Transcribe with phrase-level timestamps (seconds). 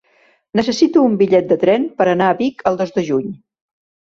[0.59, 3.29] Necessito un bitllet de tren per anar a Vic el dos de juny.